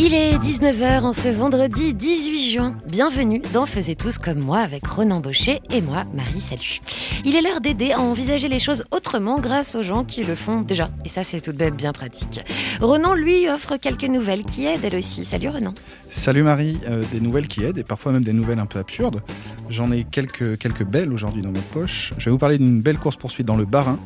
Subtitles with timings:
[0.00, 2.76] Il est 19h en ce vendredi 18 juin.
[2.86, 6.78] Bienvenue dans Faisez tous comme moi avec Ronan Baucher et moi, Marie Salut.
[7.24, 10.60] Il est l'heure d'aider à envisager les choses autrement grâce aux gens qui le font
[10.60, 10.88] déjà.
[11.04, 12.44] Et ça, c'est tout de même bien pratique.
[12.80, 15.24] Ronan, lui, offre quelques nouvelles qui aident elle aussi.
[15.24, 15.74] Salut Ronan.
[16.10, 19.20] Salut Marie, Euh, des nouvelles qui aident et parfois même des nouvelles un peu absurdes.
[19.68, 22.14] J'en ai quelques, belles aujourd'hui dans ma poche.
[22.18, 23.98] Je vais vous parler d'une belle course-poursuite dans le Bas-Rhin,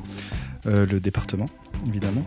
[0.67, 1.47] euh, le département
[1.87, 2.25] évidemment.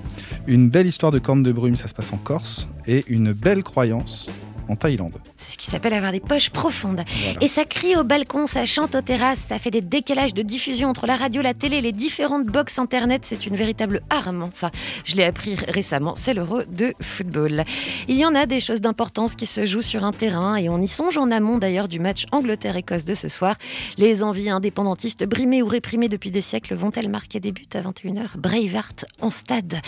[0.48, 2.68] Une belle histoire de corne de brume, ça se passe en Corse.
[2.88, 4.30] Et une belle croyance
[4.70, 5.14] en Thaïlande.
[5.38, 7.04] C'est ce qui s'appelle avoir des poches profondes.
[7.24, 7.40] Voilà.
[7.42, 10.90] Et ça crie au balcon, ça chante aux terrasses, ça fait des décalages de diffusion
[10.90, 13.22] entre la radio, la télé, les différentes box internet.
[13.26, 14.72] C'est une véritable arme, ça.
[15.04, 17.64] Je l'ai appris récemment, c'est l'euro de football.
[18.08, 20.82] Il y en a des choses d'importance qui se jouent sur un terrain et on
[20.82, 23.56] y songe en amont d'ailleurs du match Angleterre-Écosse de ce soir.
[23.98, 28.38] Les envies indépendantistes brimées ou réprimées depuis des siècles vont-elles marquer des buts à 21h
[28.38, 29.82] Braveheart en stade.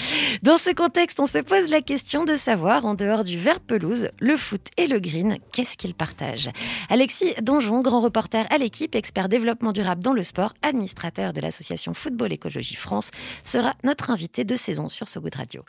[0.44, 4.10] Dans ce contexte, on se pose la question de savoir, en dehors du vert pelouse,
[4.20, 6.50] le foot et le green, qu'est-ce qu'ils partagent?
[6.90, 11.94] Alexis Donjon, grand reporter à l'équipe, expert développement durable dans le sport, administrateur de l'association
[11.94, 13.12] Football Écologie France,
[13.44, 15.64] sera notre invité de saison sur Good Radio.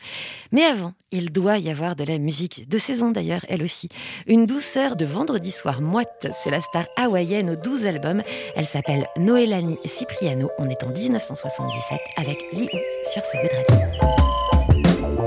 [0.51, 3.89] Mais avant, il doit y avoir de la musique, de saison d'ailleurs, elle aussi.
[4.27, 8.21] Une douceur de vendredi soir moite, c'est la star hawaïenne aux 12 albums.
[8.55, 10.49] Elle s'appelle Noélanie Cipriano.
[10.57, 12.67] On est en 1977 avec Liu
[13.05, 13.51] sur So Good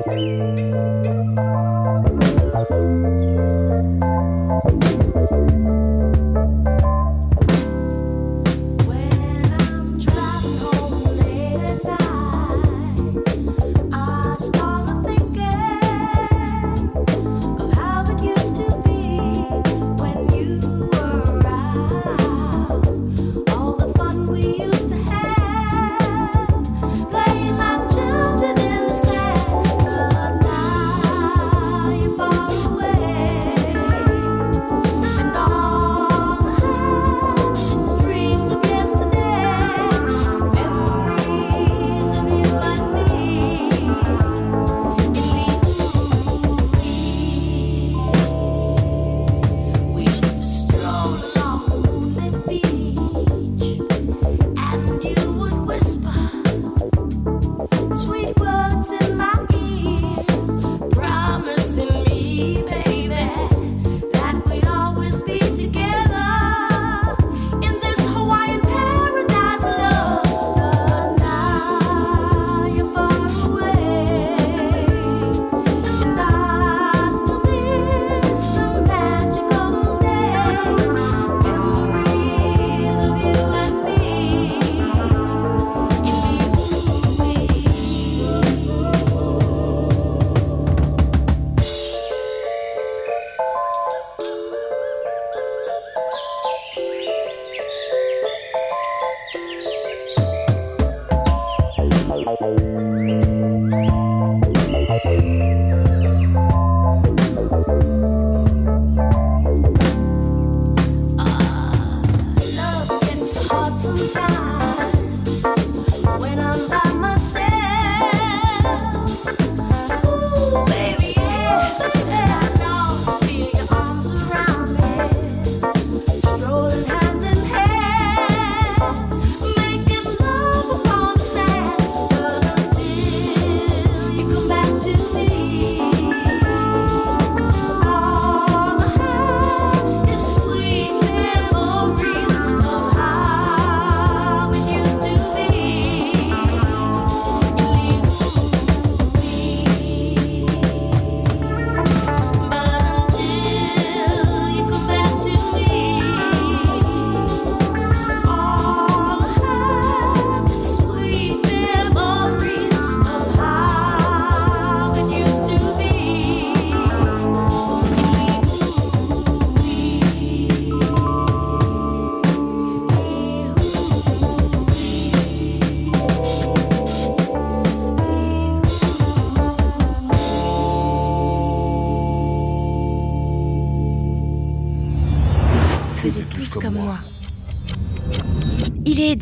[0.06, 0.71] Radio.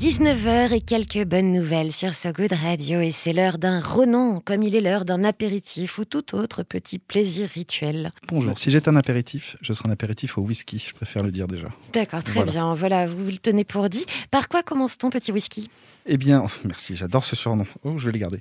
[0.00, 4.62] 19h et quelques bonnes nouvelles sur So Good Radio et c'est l'heure d'un renom comme
[4.62, 8.10] il est l'heure d'un apéritif ou tout autre petit plaisir rituel.
[8.28, 8.58] Bonjour.
[8.58, 10.82] Si j'étais un apéritif, je serais un apéritif au whisky.
[10.88, 11.68] Je préfère le dire déjà.
[11.92, 12.50] D'accord, très Voilà.
[12.50, 12.72] bien.
[12.72, 14.06] Voilà, vous le tenez pour dit.
[14.30, 15.68] Par quoi commence ton petit whisky?
[16.06, 17.66] Eh bien, oh, merci, j'adore ce surnom.
[17.84, 18.40] Oh, je vais le garder.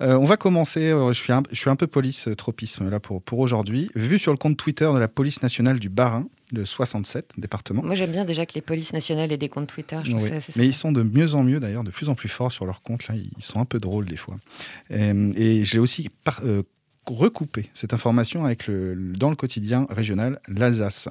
[0.00, 0.90] Euh, on va commencer.
[0.92, 3.90] euh, je, suis un, je suis un peu police euh, tropisme là pour, pour aujourd'hui.
[3.96, 7.82] Vu sur le compte Twitter de la police nationale du Bas-Rhin, le 67 département.
[7.82, 9.98] Moi j'aime bien déjà que les polices nationales aient des comptes Twitter.
[10.04, 10.28] Je trouve Oui.
[10.28, 12.52] ça assez Mais ils sont de mieux en mieux d'ailleurs, de plus en plus forts
[12.52, 13.08] sur leur compte.
[13.08, 14.36] Là, ils sont un peu drôles des fois.
[14.90, 16.62] Euh, et j'ai aussi par- euh,
[17.10, 21.08] recoupé cette information avec le, dans le quotidien régional l'Alsace.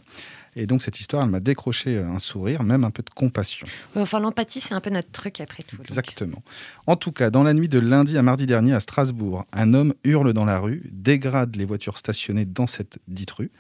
[0.56, 3.68] Et donc cette histoire, elle m'a décroché euh, un sourire, même un peu de compassion.
[3.96, 5.78] Enfin, l'empathie, c'est un peu notre truc après tout.
[5.78, 5.88] donc.
[5.88, 6.42] Exactement.
[6.88, 9.94] En tout cas, dans la nuit de lundi à mardi dernier à Strasbourg, un homme
[10.04, 13.52] hurle dans la rue, dégrade les voitures stationnées dans cette dite rue,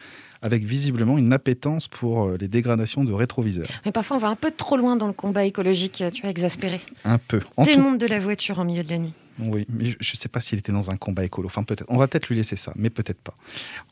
[0.41, 3.67] avec visiblement une appétence pour euh, les dégradations de rétroviseurs.
[3.85, 6.81] Mais parfois, on va un peu trop loin dans le combat écologique, tu vois, exaspéré.
[7.05, 7.41] Un peu.
[7.55, 9.13] En tout Démonte de la voiture en milieu de la nuit.
[9.39, 11.47] Oui, mais je ne sais pas s'il était dans un combat écolo.
[11.47, 11.85] Enfin, peut-être.
[11.87, 13.35] On va peut-être lui laisser ça, mais peut-être pas.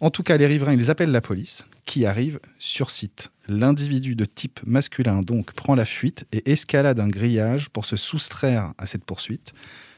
[0.02, 3.32] En tout cas, les riverains, ils appellent la police, qui arrive sur site.
[3.48, 8.74] L'individu de type masculin, donc, prend la fuite et escalade un grillage pour se soustraire
[8.78, 9.54] à cette poursuite.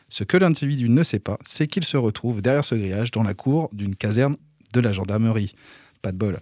[0.10, 3.34] Ce que l'individu ne sait pas, c'est qu'il se retrouve derrière ce grillage dans la
[3.34, 4.38] cour d'une caserne
[4.74, 5.56] de la gendarmerie.
[6.02, 6.40] Pas de bol.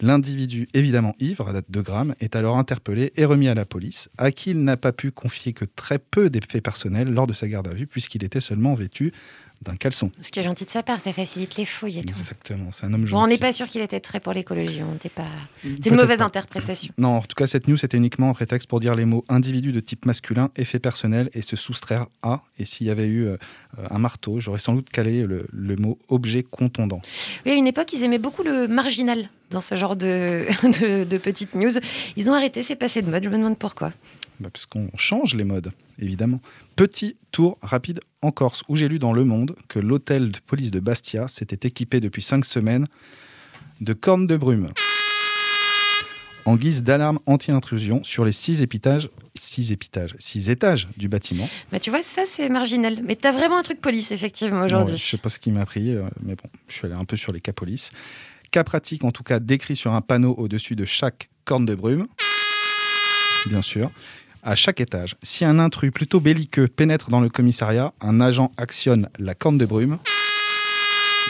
[0.00, 4.10] L'individu, évidemment ivre, à date de grammes, est alors interpellé et remis à la police,
[4.18, 7.32] à qui il n'a pas pu confier que très peu des faits personnels lors de
[7.32, 9.12] sa garde à vue, puisqu'il était seulement vêtu
[9.62, 10.10] d'un caleçon.
[10.20, 12.08] Ce qui est gentil de sa part, ça facilite les fouilles et tout.
[12.10, 13.32] Exactement, c'est un homme Bon, on gentil.
[13.34, 14.80] n'est pas sûr qu'il était très pour l'écologie.
[14.82, 15.24] On n'était pas.
[15.62, 16.24] C'est Peut-être une mauvaise pas.
[16.24, 16.92] interprétation.
[16.98, 19.72] Non, en tout cas, cette news, c'était uniquement un prétexte pour dire les mots individu
[19.72, 22.42] de type masculin, effet personnel et se soustraire à.
[22.58, 23.36] Et s'il y avait eu euh,
[23.90, 27.00] un marteau, j'aurais sans doute calé le, le mot objet contondant.
[27.44, 30.46] Oui, à une époque, ils aimaient beaucoup le marginal dans ce genre de,
[30.80, 31.70] de, de petites news.
[32.16, 33.24] Ils ont arrêté, c'est passé de mode.
[33.24, 33.92] Je me demande pourquoi.
[34.40, 36.40] Bah, parce qu'on change les modes, évidemment.
[36.74, 40.70] Petit tour rapide en Corse, où j'ai lu dans Le Monde que l'hôtel de police
[40.70, 42.86] de Bastia s'était équipé depuis cinq semaines
[43.80, 44.70] de cornes de brume
[46.46, 51.48] en guise d'alarme anti-intrusion sur les six étages, six étages, six étages du bâtiment.
[51.72, 53.00] Bah, tu vois, ça, c'est marginal.
[53.04, 54.92] Mais t'as vraiment un truc police, effectivement, aujourd'hui.
[54.92, 57.04] Ouais, je sais pas ce qui m'a pris, euh, mais bon, je suis allé un
[57.04, 57.90] peu sur les cas police.
[58.52, 62.06] Cas pratique, en tout cas, décrit sur un panneau au-dessus de chaque corne de brume.
[63.46, 63.90] Bien sûr.
[64.48, 69.08] À chaque étage, si un intrus plutôt belliqueux pénètre dans le commissariat, un agent actionne
[69.18, 69.98] la corne de brume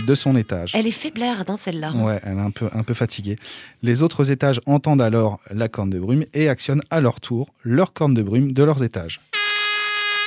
[0.06, 0.72] de son étage.
[0.74, 1.92] Elle est faiblarde, hein, celle-là.
[1.92, 3.38] Ouais, elle est un peu, un peu fatiguée.
[3.82, 7.94] Les autres étages entendent alors la corne de brume et actionnent à leur tour leur
[7.94, 9.22] corne de brume de leurs étages.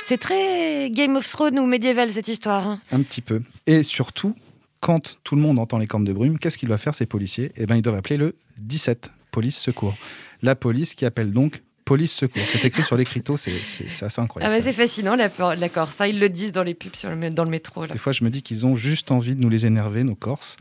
[0.04, 2.66] C'est très Game of Thrones ou médiéval, cette histoire.
[2.66, 2.80] hein.
[2.90, 3.40] Un petit peu.
[3.68, 4.34] Et surtout,
[4.80, 7.52] quand tout le monde entend les cornes de brume, qu'est-ce qu'ils doivent faire ces policiers?
[7.54, 9.94] Eh bien, ils doivent appeler le 17, police secours.
[10.42, 12.42] La police qui appelle donc police secours.
[12.46, 14.54] C'est écrit sur l'écriteau, c'est c'est- c'est assez Ah incroyable.
[14.54, 15.90] bah, c'est fascinant, la- d'accord.
[15.92, 17.84] Ça, ils le disent dans les pubs sur le, mé- dans le métro.
[17.86, 17.92] Là.
[17.92, 20.56] Des fois, je me dis qu'ils ont juste envie de nous les énerver, nos Corses.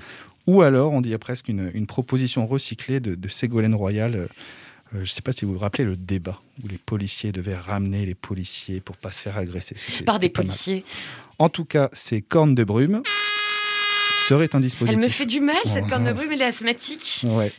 [0.48, 4.16] Ou alors, on dirait presque une, une proposition recyclée de, de Ségolène Royal.
[4.16, 4.28] Euh,
[4.94, 8.08] je ne sais pas si vous vous rappelez le débat où les policiers devaient ramener
[8.08, 9.76] les policiers pour pas se faire agresser.
[10.06, 10.84] Par des policiers.
[11.38, 13.04] En tout cas, ces cornes de brume
[14.34, 14.98] un dispositif.
[15.00, 15.90] Elle me fait du mal, cette Oh.
[15.90, 17.22] corne de brume, elle est asthmatique.
[17.26, 17.52] Ouais.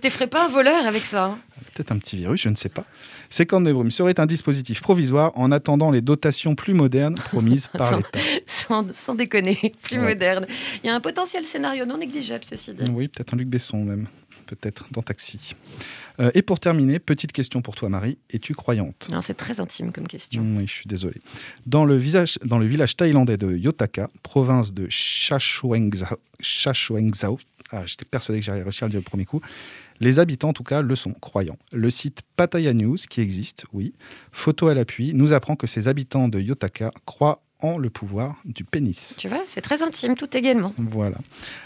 [0.00, 1.24] T'effraies pas un voleur avec ça.
[1.24, 1.38] hein.
[1.74, 2.84] peut-être un petit virus, je ne sais pas.
[3.30, 7.68] Ces cornes de brume seraient un dispositif provisoire en attendant les dotations plus modernes promises
[7.68, 8.18] par Sans- l'État.
[8.46, 10.02] sans, sans déconner, plus Ouais.
[10.04, 10.46] moderne.
[10.82, 12.84] Il y a un potentiel scénario non négligeable, ceci dit.
[12.90, 14.06] Oui, peut-être un Luc Besson même,
[14.56, 15.54] peut-être dans Taxi.
[16.20, 19.08] Euh, et pour terminer, petite question pour toi Marie, es-tu croyante?
[19.20, 20.42] C'est très intime comme question.
[20.56, 21.20] Oui, je suis désolé.
[21.66, 26.18] Dans le, visage, dans le village thaïlandais de Yotaka, province de Shashuengzao
[27.72, 29.40] ah, j'étais persuadé que j'allais réussir à le dire au premier coup,
[30.00, 31.56] les habitants en tout cas le sont, croyants.
[31.72, 33.94] Le site Pattaya News, qui existe, oui,
[34.30, 38.64] photo à l'appui, nous apprend que ces habitants de Yotaka croient en le pouvoir du
[38.64, 39.14] pénis.
[39.18, 40.74] Tu vois, c'est très intime, tout également.
[40.76, 41.18] Voilà.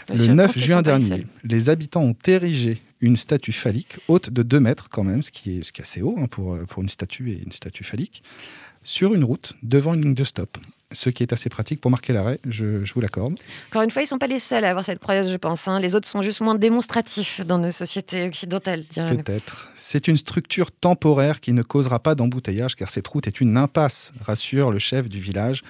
[0.09, 4.43] Le pense 9 qu'ils juin dernier, les habitants ont érigé une statue phallique haute de
[4.43, 6.81] 2 mètres quand même, ce qui est, ce qui est assez haut hein, pour, pour
[6.81, 8.23] une statue et une statue phallique,
[8.83, 10.57] sur une route devant une ligne de stop.
[10.93, 13.37] Ce qui est assez pratique pour marquer l'arrêt, je, je vous l'accorde.
[13.69, 15.67] Encore une fois, ils sont pas les seuls à avoir cette croyance, je pense.
[15.67, 15.79] hein.
[15.81, 18.85] Les autres sont juste moins démonstratifs dans nos sociétés occidentales.
[18.95, 19.67] Peut-être.
[19.75, 24.13] C'est une structure temporaire qui ne causera pas d'embouteillage car cette route est une impasse,
[24.23, 25.61] rassure le chef du village,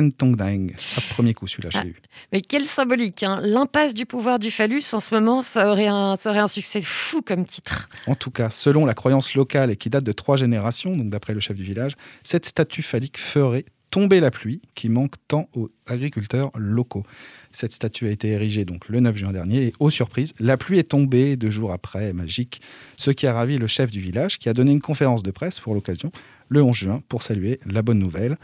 [0.00, 0.68] Kentongdang.
[0.96, 1.84] À premier coup, celui-là, je Ah.
[1.84, 1.96] l'ai eu.
[2.32, 3.40] Mais quelle symbolique hein.
[3.42, 6.80] L'impasse du pouvoir du phallus, en ce moment, ça aurait, un, ça aurait un succès
[6.82, 7.88] fou comme titre.
[8.06, 11.34] En tout cas, selon la croyance locale et qui date de trois générations, donc d'après
[11.34, 15.70] le chef du village, cette statue phallique ferait Tomber la pluie qui manque tant aux
[15.86, 17.04] agriculteurs locaux.
[17.52, 20.80] Cette statue a été érigée donc le 9 juin dernier et aux surprises, la pluie
[20.80, 22.60] est tombée deux jours après, magique,
[22.96, 25.60] ce qui a ravi le chef du village qui a donné une conférence de presse
[25.60, 26.10] pour l'occasion
[26.48, 28.36] le 11 juin pour saluer la bonne nouvelle.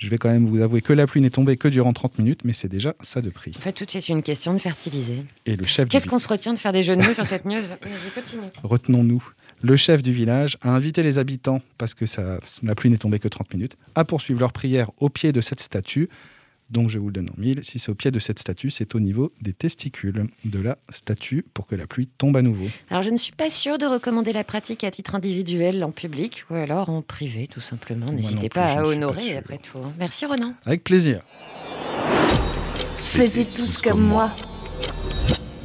[0.00, 2.40] Je vais quand même vous avouer que la pluie n'est tombée que durant 30 minutes,
[2.44, 3.52] mais c'est déjà ça de prix.
[3.58, 5.24] En fait, tout est une question de fertiliser.
[5.44, 7.44] Et le chef Qu'est-ce qu'on se retient de faire des jeux de mots sur cette
[7.44, 7.60] news
[8.14, 8.46] continue.
[8.62, 9.22] retenons-nous,
[9.60, 13.18] le chef du village a invité les habitants, parce que ça, la pluie n'est tombée
[13.18, 16.08] que 30 minutes, à poursuivre leur prière au pied de cette statue.
[16.70, 18.94] Donc je vous le donne en mille, si c'est au pied de cette statue, c'est
[18.94, 22.66] au niveau des testicules de la statue pour que la pluie tombe à nouveau.
[22.90, 26.44] Alors, je ne suis pas sûre de recommander la pratique à titre individuel en public
[26.48, 28.06] ou alors en privé, tout simplement.
[28.12, 29.78] N'hésitez pas à pas honorer, après tout.
[29.78, 29.92] hein.
[29.98, 30.54] Merci, Ronan.
[30.64, 31.22] Avec plaisir.
[32.98, 34.30] Faisiez tous comme moi.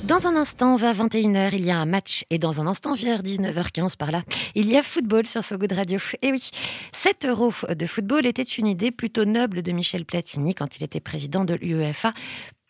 [0.08, 2.26] Dans un instant, vers 21h, il y a un match.
[2.30, 4.22] Et dans un instant, vers 19h15 par là,
[4.54, 5.98] il y a football sur So Good Radio.
[6.22, 6.52] Et oui,
[6.92, 11.00] 7 euros de football était une idée plutôt noble de Michel Platini quand il était
[11.00, 12.14] président de l'UEFA.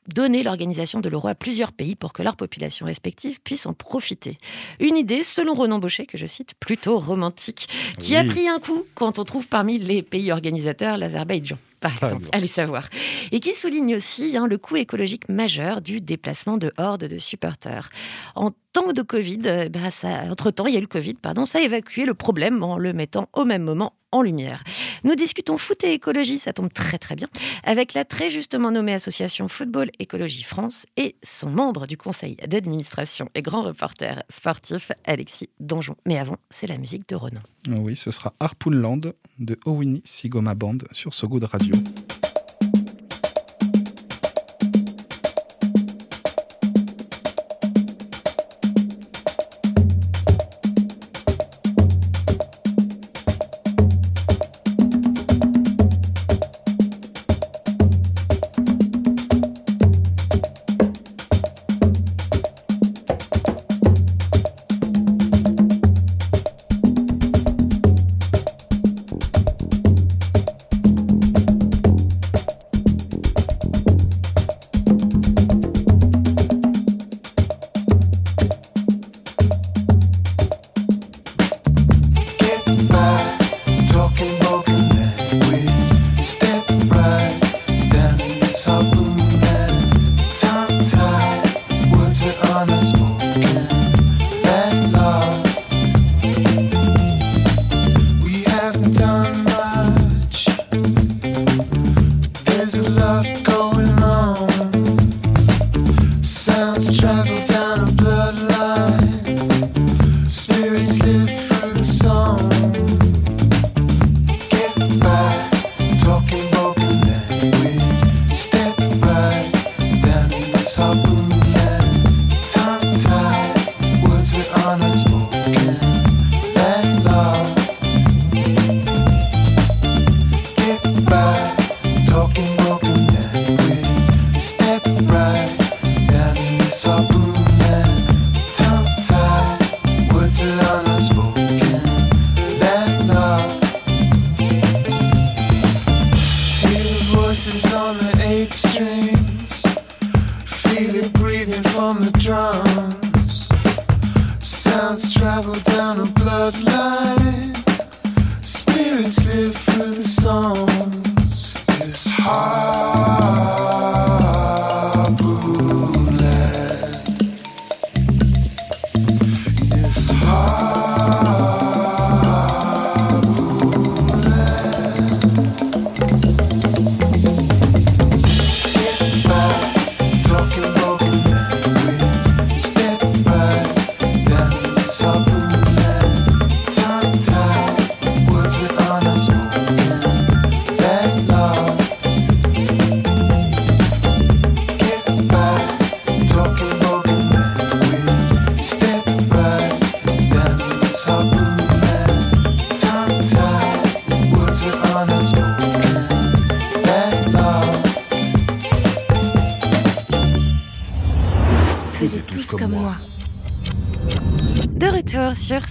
[0.07, 4.37] Donner l'organisation de l'euro à plusieurs pays pour que leurs populations respectives puissent en profiter.
[4.79, 7.67] Une idée, selon Ronan Baucher, que je cite, plutôt romantique,
[7.99, 11.57] qui a pris un coup quand on trouve parmi les pays organisateurs l'Azerbaïdjan,
[11.89, 12.23] par Par exemple.
[12.25, 12.37] exemple.
[12.37, 12.89] Allez savoir.
[13.31, 17.89] Et qui souligne aussi hein, le coût écologique majeur du déplacement de hordes de supporters.
[18.35, 21.45] En temps de Covid, euh, bah, ça, entre-temps, il y a eu le Covid, pardon,
[21.45, 24.65] ça a évacué le problème en le mettant au même moment en lumière.
[25.05, 27.29] Nous discutons foot et écologie, ça tombe très très bien,
[27.63, 33.29] avec la très justement nommée association Football Écologie France et son membre du conseil d'administration
[33.33, 35.95] et grand reporter sportif, Alexis Donjon.
[36.05, 37.41] Mais avant, c'est la musique de Ronan.
[37.69, 41.75] Oh Oui, ce sera Harpoonland de Owini Sigoma Band sur So Good Radio.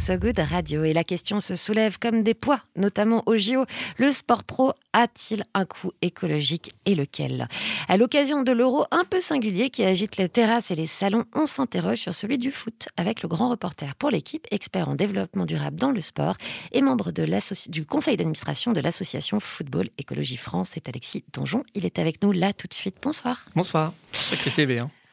[0.04, 3.64] So Good Radio et la question se soulève comme des poids, notamment au JO.
[3.96, 7.48] Le sport pro a-t-il un coût écologique et lequel?
[7.88, 11.46] À l'occasion de l'euro un peu singulier qui agite les terrasses et les salons, on
[11.46, 15.78] s'interroge sur celui du foot avec le grand reporter pour l'équipe, expert en développement durable
[15.78, 16.36] dans le sport
[16.72, 17.24] et membre de
[17.70, 20.72] du conseil d'administration de l'association Football Écologie France.
[20.74, 21.64] C'est Alexis Donjon.
[21.74, 22.96] Il est avec nous là tout de suite.
[23.00, 23.46] Bonsoir.
[23.56, 23.94] Bonsoir.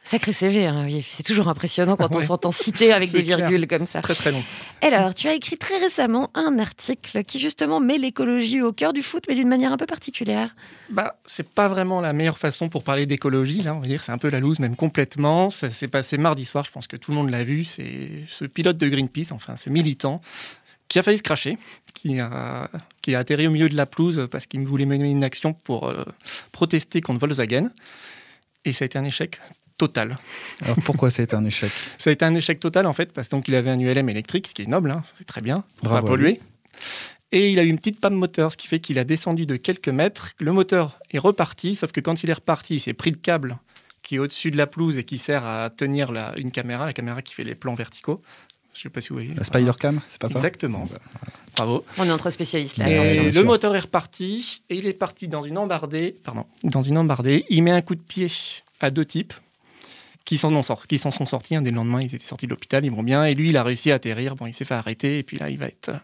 [0.04, 1.06] Sacré CV, hein, oui.
[1.08, 3.36] c'est toujours impressionnant quand on s'entend citer avec des clair.
[3.36, 4.00] virgules comme ça.
[4.00, 4.42] Très très long.
[4.80, 9.02] Alors, tu as écrit très récemment un article qui justement met l'écologie au cœur du
[9.02, 10.56] foot, mais d'une manière un peu particulière.
[10.90, 14.02] Bah, c'est pas vraiment la meilleure façon pour parler d'écologie, là, on va dire.
[14.02, 15.50] C'est un peu la loose, même complètement.
[15.50, 17.62] Ça s'est passé mardi soir, je pense que tout le monde l'a vu.
[17.62, 20.20] C'est ce pilote de Greenpeace, enfin ce militant,
[20.88, 21.58] qui a failli se cracher,
[21.94, 22.68] qui a,
[23.02, 25.88] qui a atterri au milieu de la pelouse parce qu'il voulait mener une action pour
[25.88, 26.04] euh,
[26.50, 27.70] protester contre Volkswagen.
[28.64, 29.38] Et ça a été un échec
[29.86, 30.18] total.
[30.64, 33.12] Alors pourquoi ça a été un échec Ça a été un échec total en fait,
[33.12, 35.40] parce que donc il avait un ULM électrique, ce qui est noble, hein, c'est très
[35.40, 36.40] bien, pour Bravo pas polluer.
[37.32, 39.56] Et il a eu une petite panne moteur, ce qui fait qu'il a descendu de
[39.56, 40.30] quelques mètres.
[40.38, 43.58] Le moteur est reparti, sauf que quand il est reparti, il s'est pris le câble
[44.02, 46.92] qui est au-dessus de la pelouse et qui sert à tenir la- une caméra, la
[46.92, 48.20] caméra qui fait les plans verticaux.
[48.74, 49.32] Je sais pas si vous voyez.
[49.34, 50.88] La Spider Cam, c'est pas ça Exactement.
[50.90, 50.98] Bah,
[51.56, 51.84] Bravo.
[51.98, 53.40] On est entre spécialistes là, Et attention.
[53.42, 56.16] le moteur est reparti et il est parti dans une embardée.
[56.24, 57.44] Pardon, dans une embardée.
[57.50, 58.28] Il met un coup de pied
[58.80, 59.34] à deux types
[60.24, 60.50] qui s'en
[61.10, 61.56] sont sortis.
[61.56, 63.24] Un des lendemains, ils étaient sortis de l'hôpital, ils vont bien.
[63.24, 64.36] Et lui, il a réussi à atterrir.
[64.36, 65.88] Bon, il s'est fait arrêter et puis là, il va être.
[65.90, 65.98] euh,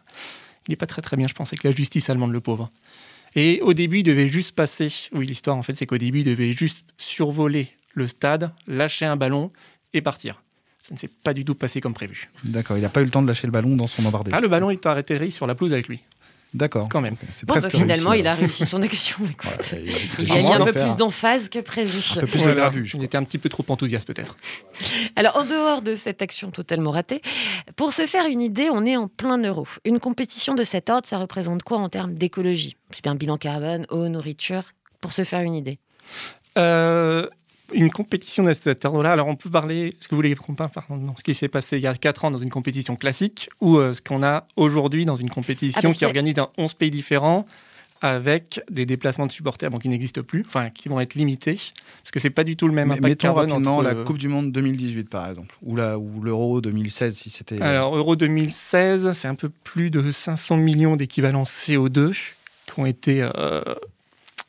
[0.66, 1.28] Il n'est pas très très bien.
[1.28, 2.70] Je pensais que la justice allemande, le pauvre.
[3.34, 4.92] Et au début, il devait juste passer.
[5.12, 9.16] Oui, l'histoire en fait, c'est qu'au début, il devait juste survoler le stade, lâcher un
[9.16, 9.50] ballon
[9.92, 10.42] et partir.
[10.80, 12.30] Ça ne s'est pas du tout passé comme prévu.
[12.44, 14.30] D'accord, il n'a pas eu le temps de lâcher le ballon dans son embardé.
[14.32, 16.00] Ah, le ballon, il t'a atterri sur la pelouse avec lui.
[16.54, 16.88] D'accord.
[16.90, 17.14] Quand même.
[17.14, 18.40] Ok, C'est Bon, bah, presque finalement, réussi, il a alors.
[18.40, 19.18] réussi son action.
[19.30, 19.76] écoute.
[20.18, 21.98] il en a mis un peu plus d'emphase que prévu.
[22.16, 24.36] Un peu plus de gravure, je Il était un petit peu trop enthousiaste peut-être.
[25.16, 27.20] Alors, en dehors de cette action totalement ratée,
[27.76, 29.66] pour se faire une idée, on est en plein euro.
[29.84, 32.76] Une compétition de cet ordre, ça représente quoi en termes d'écologie?
[32.92, 34.62] C'est bien bilan carbone, eau, nourriture,
[35.00, 35.78] pour se faire une idée.
[36.56, 37.28] Euh,
[37.72, 40.70] une compétition de cet ordre-là, alors on peut parler, est-ce que vous voulez qu'on parle
[40.70, 43.78] pardon, ce qui s'est passé il y a 4 ans dans une compétition classique ou
[43.78, 46.74] euh, ce qu'on a aujourd'hui dans une Ah, compétition parce qui est organisée dans 11
[46.74, 47.46] pays différents
[48.00, 51.60] avec des déplacements de supporters bon, qui n'existent plus, enfin qui vont être limités,
[52.02, 54.04] parce que c'est pas du tout le même Mais impact mettons rapidement entre, la euh,
[54.04, 57.60] Coupe du Monde 2018 par exemple, ou la ou l'Euro 2016 si c'était.
[57.60, 62.14] Alors, Euro 2016, c'est un peu plus de 500 millions d'équivalents CO2
[62.66, 63.62] qui ont été euh,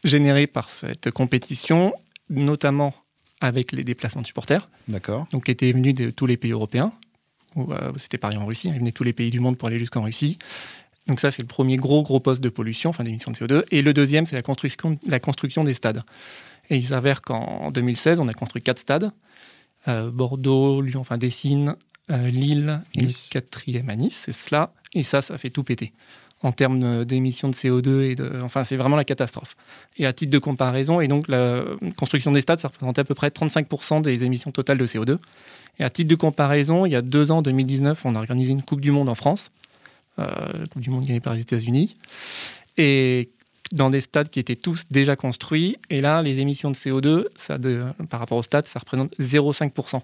[0.03, 1.93] générés par cette compétition,
[2.29, 2.93] notamment
[3.41, 5.27] avec les déplacements de supporters, D'accord.
[5.31, 6.91] donc qui étaient venus de tous les pays européens.
[7.57, 9.79] Euh, C'était pareil en Russie, ils venaient de tous les pays du monde pour aller
[9.79, 10.37] jusqu'en Russie.
[11.07, 13.63] Donc ça, c'est le premier gros, gros poste de pollution, enfin d'émissions de CO2.
[13.71, 16.03] Et le deuxième, c'est la construction, la construction des stades.
[16.69, 19.11] Et il s'avère qu'en 2016, on a construit quatre stades.
[19.87, 21.75] Euh, Bordeaux, Lyon, enfin Dessines,
[22.11, 24.73] euh, Lille et le quatrième à Nice, c'est cela.
[24.93, 25.93] Et ça, ça fait tout péter.
[26.41, 29.57] En termes de- d'émissions de CO2, et enfin, c'est vraiment la catastrophe.
[29.97, 31.63] Et à titre de comparaison, et donc la
[31.97, 35.17] construction des stades, ça représentait à peu près 35% des émissions totales de CO2.
[35.79, 38.51] Et à titre de comparaison, il y a deux ans, en 2019, on a organisé
[38.51, 39.51] une Coupe du Monde en France,
[40.17, 41.97] euh, Coupe du Monde gagnée par les États-Unis,
[42.77, 43.29] et
[43.71, 45.77] dans des stades qui étaient tous déjà construits.
[45.89, 47.57] Et là, les émissions de CO2, ça
[48.09, 50.01] par rapport au stade, ça représente 0,5%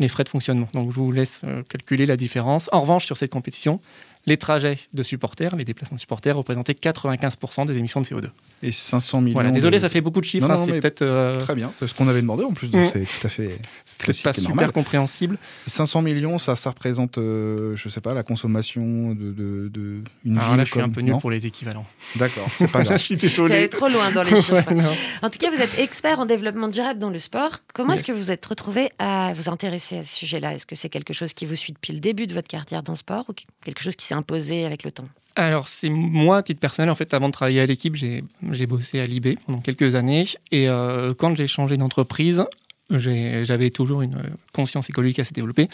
[0.00, 0.68] les frais de fonctionnement.
[0.72, 2.68] Donc je vous laisse euh, calculer la différence.
[2.72, 3.80] En revanche, sur cette compétition,
[4.26, 8.26] les trajets de supporters, les déplacements de supporters représentaient 95% des émissions de CO2.
[8.62, 9.34] Et 500 millions.
[9.34, 10.46] Voilà, désolé, de- ça fait beaucoup de chiffres.
[10.46, 12.68] Non, hein, non, c'est peut-être euh, Très bien, c'est ce qu'on avait demandé en plus,
[12.68, 12.90] donc Mm.
[12.92, 13.58] c'est tout à fait
[13.98, 14.72] classique pas et super normal.
[14.72, 15.38] compréhensible.
[15.66, 20.36] 500 millions, ça, ça représente, euh, je sais pas, la consommation de, de, de une
[20.36, 21.86] Alors ville là, je suis un peu nul non pour les équivalents.
[22.16, 22.98] D'accord, c'est pas je grave.
[22.98, 23.68] suis T'es désolé.
[23.70, 24.72] trop loin dans les chiffres.
[24.72, 24.84] Ouais.
[25.22, 27.60] En tout cas, vous êtes expert en développement durable dans le sport.
[27.72, 30.54] Comment est-ce que vous êtes retrouvé à vous intéresser à ce sujet-là?
[30.54, 32.92] Est-ce que c'est quelque chose qui vous suit depuis le début de votre carrière dans
[32.92, 33.32] le sport ou
[33.64, 37.14] quelque chose qui imposé avec le temps Alors, c'est moi, à titre personnel, en fait,
[37.14, 40.26] avant de travailler à l'équipe, j'ai bossé à l'IB pendant quelques années.
[40.50, 42.44] Et euh, quand j'ai changé d'entreprise,
[42.90, 44.18] j'avais toujours une
[44.52, 45.68] conscience écologique assez développée.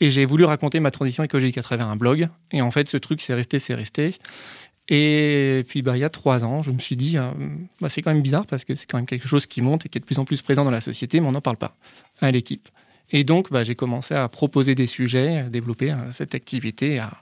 [0.00, 2.28] Et j'ai voulu raconter ma transition écologique à travers un blog.
[2.50, 4.16] Et en fait, ce truc, c'est resté, c'est resté.
[4.88, 7.30] Et puis, bah, il y a trois ans, je me suis dit, euh,
[7.80, 9.88] bah, c'est quand même bizarre parce que c'est quand même quelque chose qui monte et
[9.88, 11.76] qui est de plus en plus présent dans la société, mais on n'en parle pas
[12.20, 12.68] à l'équipe.
[13.12, 17.12] Et donc, bah, j'ai commencé à proposer des sujets, à développer euh, cette activité, à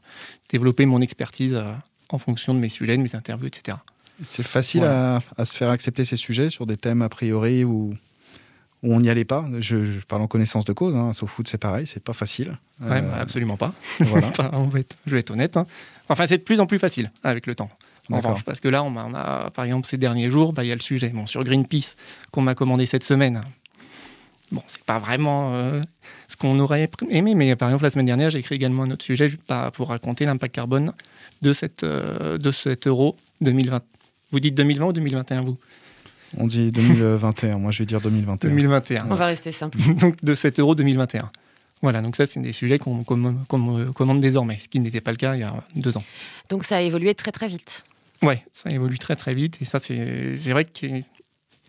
[0.53, 1.73] développer mon expertise euh,
[2.09, 3.79] en fonction de mes sujets, de mes interviews, etc.
[4.27, 7.95] C'est facile à, à se faire accepter ces sujets sur des thèmes a priori où,
[8.83, 9.47] où on n'y allait pas.
[9.61, 12.59] Je, je parle en connaissance de cause, hein, foot c'est pareil, c'est pas facile.
[12.81, 13.73] Ouais, Euh, bah, absolument pas.
[14.01, 14.27] voilà.
[14.29, 15.57] Enfin, on va être- je vais être honnête.
[15.57, 15.67] hein.
[16.09, 17.71] Enfin, c'est de plus en plus facile avec le temps.
[18.13, 20.65] En revanche, parce que là, on a, on a, par exemple, ces derniers jours, bah,
[20.65, 21.11] il y a le sujet.
[21.11, 21.95] Bon, sur Greenpeace,
[22.33, 23.41] qu'on m'a commandé cette semaine,
[24.51, 25.79] bon, c'est pas vraiment euh,
[26.31, 29.05] ce qu'on aurait aimé, mais par exemple, la semaine dernière, j'ai écrit également un autre
[29.05, 30.93] sujet pas pour raconter l'impact carbone
[31.43, 33.83] de, cette, euh, de cet euro 2020.
[34.31, 35.59] Vous dites 2020 ou 2021, vous?
[36.37, 38.49] On dit 2021, moi je vais dire 2021.
[38.49, 39.07] 2021.
[39.11, 39.77] On va rester simple.
[40.01, 41.33] donc de 7 euros 2021.
[41.83, 45.35] Voilà, donc ça, c'est des sujets qu'on commande, désormais, ce qui n'était pas le cas
[45.35, 46.05] il y a deux ans.
[46.49, 47.85] Donc ça a évolué très très vite.
[48.23, 50.87] Ouais, ça évolue très très vite, et ça, c'est c'est vrai que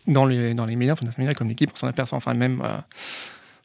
[0.06, 2.34] dans les, dans les médias, enfin, dans les médias comme l'équipe, on s'en aperçoit, enfin
[2.34, 2.78] même, euh,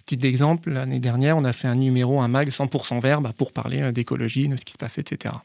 [0.08, 3.52] petit d'exemple, l'année dernière, on a fait un numéro, un mag 100% vert bah, pour
[3.52, 5.36] parler euh, d'écologie, de ce qui se passait, etc.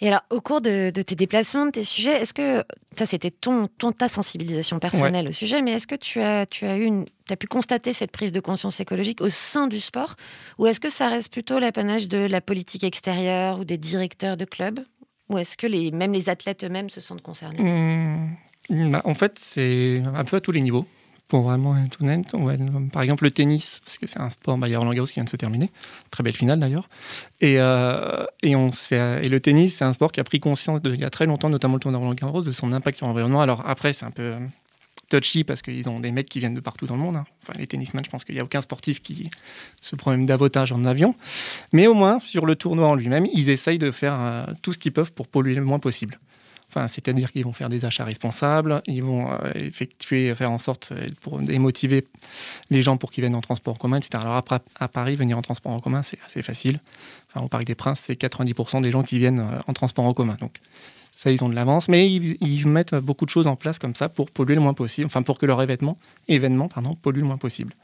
[0.00, 2.64] Et alors, au cours de, de tes déplacements, de tes sujets, est-ce que
[2.96, 6.66] ça c'était ton, ton ta sensibilisation personnelle au sujet, mais est-ce que tu as tu
[6.66, 10.14] as eu une, as pu constater cette prise de conscience écologique au sein du sport,
[10.58, 14.44] ou est-ce que ça reste plutôt l'apanage de la politique extérieure ou des directeurs de
[14.44, 14.80] clubs,
[15.28, 17.58] ou est-ce que les même les athlètes eux-mêmes se sentent concernés?
[18.70, 20.86] Mmh, bah, en fait, c'est un peu à tous les niveaux.
[21.30, 24.66] Pour vraiment être honnête, on par exemple le tennis, parce que c'est un sport, bah,
[24.66, 25.70] il y a Roland Garros qui vient de se terminer,
[26.10, 26.88] très belle finale d'ailleurs.
[27.40, 30.82] Et, euh, et, on s'est- et le tennis, c'est un sport qui a pris conscience
[30.82, 33.06] de, il y a très longtemps, notamment le tournoi Roland Garros, de son impact sur
[33.06, 33.40] l'environnement.
[33.42, 34.40] Alors après, c'est un peu euh,
[35.08, 37.14] touchy parce qu'ils ont des mecs qui viennent de partout dans le monde.
[37.14, 37.24] hein.
[37.44, 39.30] Enfin, les tennisman, je pense qu'il n'y a aucun sportif qui
[39.80, 41.14] se prend même d'avotage en avion.
[41.72, 44.78] Mais au moins, sur le tournoi en lui-même, ils essayent de faire euh, tout ce
[44.78, 46.18] qu'ils peuvent pour polluer le moins possible.
[46.72, 50.92] Enfin, c'est-à-dire qu'ils vont faire des achats responsables, ils vont euh, effectuer, faire en sorte
[50.92, 52.06] euh, pour démotiver
[52.70, 54.22] les gens pour qu'ils viennent en transport en commun, etc.
[54.22, 56.80] Alors après, à Paris, venir en transport en commun, c'est assez facile.
[57.28, 60.14] Enfin, au Parc des Princes, c'est 90% des gens qui viennent euh, en transport en
[60.14, 60.36] commun.
[60.40, 60.58] Donc
[61.14, 63.94] ça, ils ont de l'avance, mais ils, ils mettent beaucoup de choses en place comme
[63.96, 67.26] ça pour polluer le moins possible, enfin pour que leur événement, événement pardon, pollue le
[67.26, 67.74] moins possible.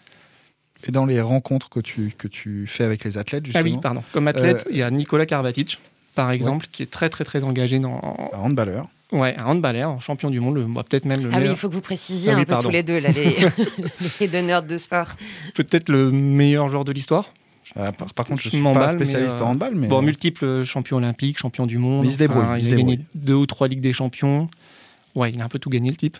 [0.86, 3.80] Et dans les rencontres que tu, que tu fais avec les athlètes, Ah justement oui,
[3.82, 4.04] pardon.
[4.12, 5.78] Comme athlète, Euh, il y a Nicolas Karvatic,
[6.16, 8.00] par exemple, qui est très très très engagé dans
[8.34, 8.88] un handballeur.
[9.12, 11.68] Ouais, un handballeur, champion du monde, bah, peut-être même le Ah oui, meilleur- il faut
[11.68, 12.68] que vous précisiez Ah oui, un peu pardon.
[12.68, 13.36] tous les deux là, les,
[14.20, 15.10] les deux nerds de sport.
[15.54, 17.32] peut-être le meilleur joueur de l'histoire.
[17.76, 20.64] Euh, par, par contre, je suis pas mais, spécialiste euh, en handball, mais Bon, multiple
[20.64, 22.02] champion olympique, champion du monde.
[22.02, 23.06] Mais il se débrouille, Enfin, il il se a gagné débrouille.
[23.14, 24.48] deux ou trois Ligues des Champions.
[25.14, 26.16] Ouais, il a un peu tout gagné, le type.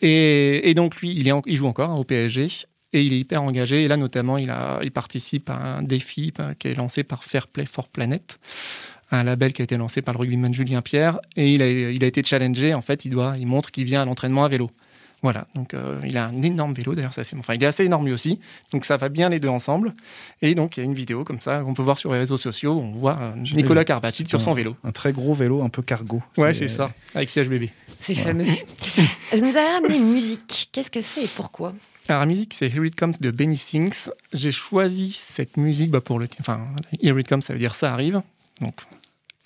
[0.00, 2.48] Et, et donc, lui, il, est en- il joue encore hein, au PSG.
[2.94, 3.82] Et il est hyper engagé.
[3.82, 7.22] Et là, notamment, il, a, il participe à un défi euh, qui est lancé par
[7.24, 8.38] Fair Play for Planet,
[9.10, 11.18] un label qui a été lancé par le rugbyman Julien Pierre.
[11.36, 12.74] Et il a, il a été challengé.
[12.74, 14.70] En fait, il, doit, il montre qu'il vient à l'entraînement à vélo.
[15.22, 17.84] Voilà, donc euh, il a un énorme vélo, d'ailleurs, ça c'est enfin, il est assez
[17.84, 18.38] énorme lui aussi,
[18.72, 19.94] donc ça va bien les deux ensemble.
[20.42, 22.36] Et donc il y a une vidéo comme ça qu'on peut voir sur les réseaux
[22.36, 23.84] sociaux, où on voit euh, Nicolas.
[23.84, 24.76] Karbatic sur son vélo.
[24.84, 26.22] Un très gros vélo, un peu cargo.
[26.36, 27.72] Ouais, c'est ça, avec siège bébé.
[28.00, 28.44] C'est fameux.
[29.32, 30.68] Vous nous avez ramené une musique.
[30.70, 31.74] Qu'est-ce que c'est et pourquoi?
[32.06, 34.08] Alors, la musique, c'est Here It Comes de Benny Sings.
[34.32, 36.28] J'ai choisi cette musique bah, pour le.
[36.40, 36.60] Enfin,
[37.02, 38.22] Here It Comes, ça veut dire ça arrive.
[38.60, 38.74] Donc,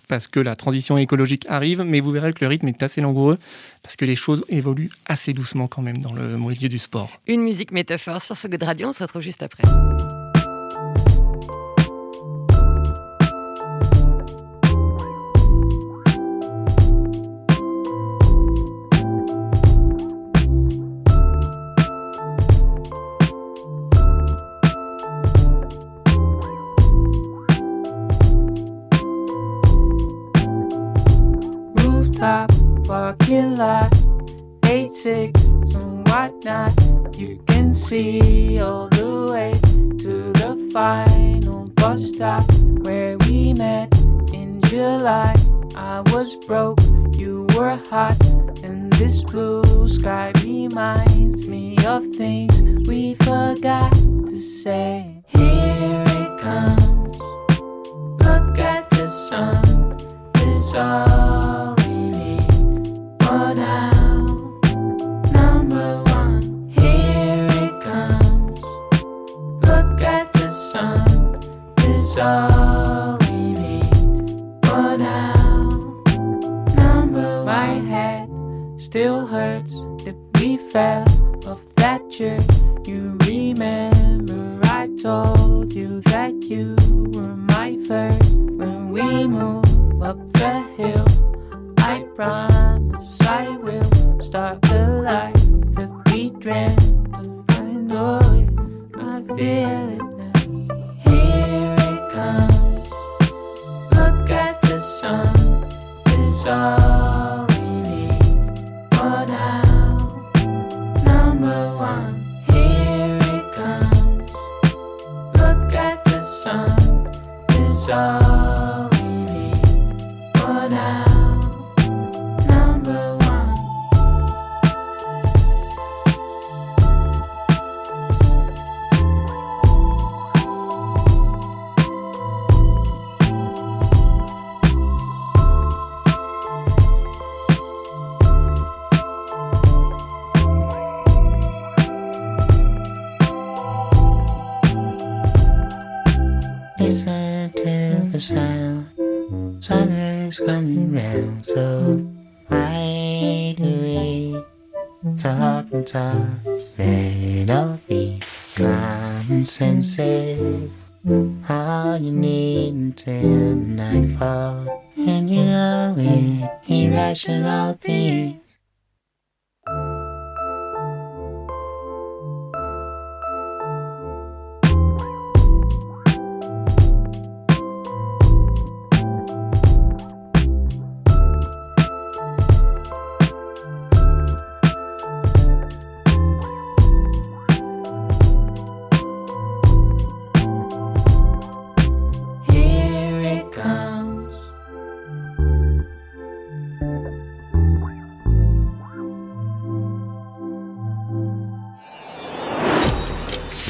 [0.09, 3.39] parce que la transition écologique arrive, mais vous verrez que le rythme est assez langoureux,
[3.83, 7.11] parce que les choses évoluent assez doucement quand même dans le milieu du sport.
[7.27, 8.89] Une musique métaphore sur ce Good Radio.
[8.89, 9.63] On se retrouve juste après.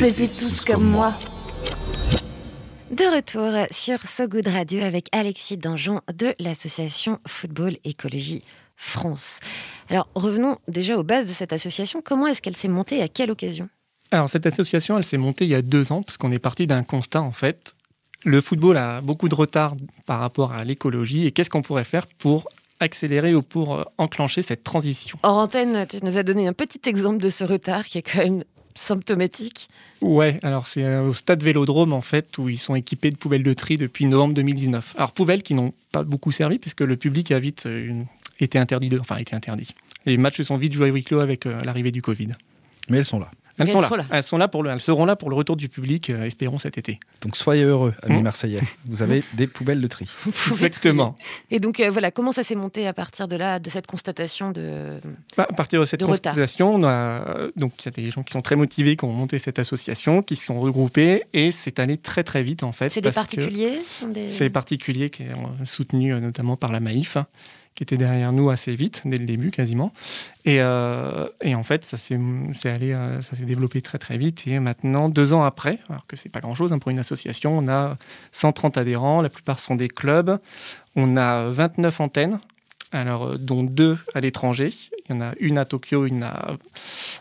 [0.02, 1.14] Tous comme moi.
[2.90, 8.42] De retour sur So Good Radio avec Alexis Danjon de l'association Football Écologie
[8.74, 9.38] France.
[9.88, 12.02] Alors revenons déjà aux bases de cette association.
[12.04, 13.68] Comment est-ce qu'elle s'est montée et à quelle occasion?
[14.10, 16.66] Alors cette association, elle s'est montée il y a deux ans parce qu'on est parti
[16.66, 17.72] d'un constat en fait.
[18.24, 22.08] Le football a beaucoup de retard par rapport à l'écologie et qu'est-ce qu'on pourrait faire
[22.08, 22.48] pour
[22.80, 25.16] accélérer ou pour euh, enclencher cette transition?
[25.22, 28.18] Hors antenne, tu nous as donné un petit exemple de ce retard qui est quand
[28.18, 28.42] même
[28.74, 29.68] symptomatique.
[30.00, 33.42] Ouais, alors c'est euh, au stade Vélodrome en fait où ils sont équipés de poubelles
[33.42, 34.94] de tri depuis novembre 2019.
[34.96, 38.06] Alors poubelles qui n'ont pas beaucoup servi puisque le public a vite euh, une-
[38.40, 39.68] été interdit de, enfin été interdit.
[40.06, 42.28] Les matchs se sont vite joués à huis clos avec euh, l'arrivée du Covid.
[42.88, 43.30] Mais elles sont là.
[43.58, 44.06] Elles, sont, là.
[44.10, 46.58] Elles sont là pour le, elles seront là pour le retour du public, euh, espérons
[46.58, 46.98] cet été.
[47.20, 48.22] Donc soyez heureux, amis Mm.
[48.22, 48.60] marseillais.
[48.86, 50.06] Vous avez des poubelles de tri.
[50.50, 51.16] Exactement.
[51.50, 54.50] Et donc euh, voilà, comment ça s'est monté à partir de là, de cette constatation
[54.50, 55.00] de...
[55.36, 58.10] Bah, à partir de cette De constatation, on a euh, donc il y a des
[58.10, 61.50] gens qui sont très motivés, qui ont monté cette association, qui se sont regroupés et
[61.50, 62.88] c'est allé très très vite en fait.
[62.88, 64.28] C'est des particuliers sont des...
[64.28, 67.26] C'est les particuliers qui sont soutenus euh, notamment par la Maïf, hein,
[67.74, 69.92] qui était derrière nous assez vite, dès le début quasiment.
[70.44, 74.46] Et, euh, en fait, euh, ça s'est développé très très vite.
[74.46, 77.68] Et maintenant, deux ans après, alors que c'est pas grand chose pour une association, on
[77.68, 77.96] a
[78.32, 80.38] 130 adhérents, la plupart sont des clubs.
[80.96, 82.38] On a 29 antennes,
[82.92, 84.70] alors, euh, dont deux à l'étranger.
[85.08, 86.56] Il y en a une à Tokyo, une à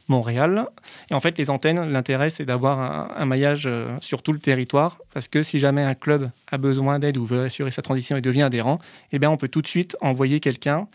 [0.08, 0.68] Montréal.
[1.10, 4.40] Et en fait, les antennes, l'intérêt, c'est d'avoir un, un maillage euh, sur tout le
[4.40, 4.98] territoire.
[5.14, 8.22] Parce que si jamais un club a besoin d'aide ou veut assurer sa transition et
[8.22, 8.80] devient adhérent,
[9.12, 10.88] eh bien, on peut tout de suite envoyer quelqu'un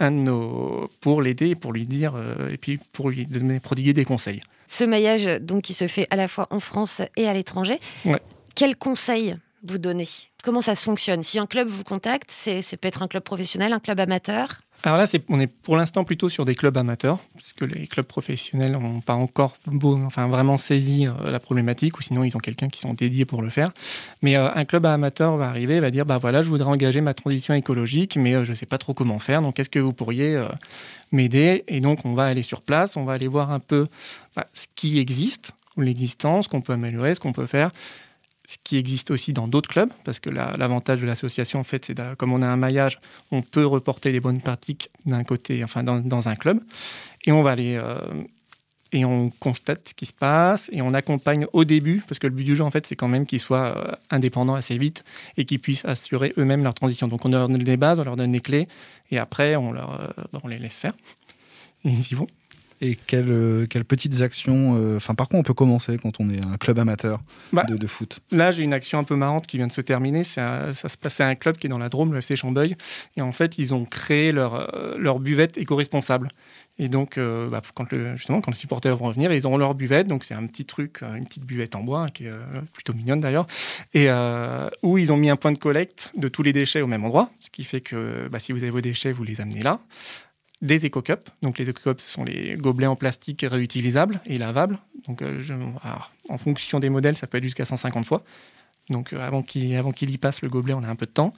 [0.00, 3.92] un de nos, pour l'aider pour lui dire, euh, et puis pour lui donner, prodiguer
[3.92, 4.40] des conseils.
[4.66, 7.80] Ce maillage donc qui se fait à la fois en France et à l'étranger.
[8.04, 8.20] Ouais.
[8.54, 10.06] Quels conseils vous donnez?
[10.48, 11.22] Comment ça se fonctionne?
[11.22, 14.62] Si un club vous contacte, c'est peut-être un club professionnel, un club amateur?
[14.82, 18.72] Alors là, on est pour l'instant plutôt sur des clubs amateurs, puisque les clubs professionnels
[18.72, 19.58] n'ont pas encore
[20.06, 23.42] enfin, vraiment saisi euh, la problématique, ou sinon ils ont quelqu'un qui sont dédiés pour
[23.42, 23.68] le faire.
[24.22, 27.12] Mais euh, un club amateur va arriver va dire, bah voilà, je voudrais engager ma
[27.12, 29.92] transition écologique, mais euh, je ne sais pas trop comment faire, donc est-ce que vous
[29.92, 30.42] pourriez
[31.12, 31.64] m'aider?
[31.68, 33.86] Et donc on va aller sur place, on va aller voir un peu
[34.34, 37.70] bah, ce qui existe, l'existence, ce qu'on peut améliorer, ce qu'on peut faire
[38.50, 41.84] ce qui existe aussi dans d'autres clubs, parce que la- l'avantage de l'association, en fait,
[41.84, 42.98] c'est comme on a un maillage,
[43.30, 46.58] on peut reporter les bonnes pratiques d'un côté, enfin dans, dans un club,
[47.26, 47.98] et on va aller euh,
[48.90, 52.32] et on constate ce qui se passe et on accompagne au début, parce que le
[52.32, 55.04] but du jeu, en fait, c'est quand même qu'ils soient euh, indépendants assez vite
[55.36, 57.06] et qu'ils puissent assurer eux-mêmes leur transition.
[57.06, 58.66] Donc on leur donne les bases, on leur donne les clés,
[59.10, 60.94] et après on leur, euh, on les laisse faire.
[61.84, 62.26] Et ils y vont.
[62.80, 66.30] Et quelles, euh, quelles petites actions, euh, enfin par quoi on peut commencer quand on
[66.30, 67.20] est un club amateur
[67.52, 68.20] Bah, de, de foot?
[68.30, 70.22] Là, j'ai une action un peu marrante qui vient de se terminer.
[70.36, 72.76] Un- ça se passe à un club qui est dans la Drôme, le FC Chambeuil.
[73.16, 76.28] Et en fait, ils ont créé leur, euh, leur buvette éco-responsable.
[76.80, 79.74] Et donc, euh, bah, quand le, justement, quand les supporters vont venir, ils auront leur
[79.74, 80.06] buvette.
[80.06, 82.38] Donc, c'est un petit truc, une petite buvette en bois, hein, qui est euh,
[82.72, 83.48] plutôt mignonne d'ailleurs.
[83.94, 86.86] Et euh, où ils ont mis un point de collecte de tous les déchets au
[86.86, 87.30] même endroit.
[87.40, 89.80] Ce qui fait que bah, si vous avez vos déchets, vous les amenez là.
[90.60, 91.30] Des éco-cups.
[91.42, 94.78] Donc, les éco-cups, ce sont les gobelets en plastique réutilisables et lavables.
[95.06, 95.52] Donc, euh, je-
[95.84, 98.22] alors, en fonction des modèles, ça peut être jusqu'à 150 fois.
[98.90, 101.10] Donc euh, avant qu'il avant qu'il y passe le gobelet, on a un peu de
[101.10, 101.34] temps.